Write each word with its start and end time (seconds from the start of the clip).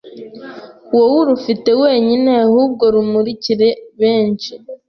wowe 0.95 1.17
urufite 1.23 1.69
wenyine 1.81 2.29
ehubwo 2.45 2.83
rumurikire 2.93 3.69
benshi 3.99 4.51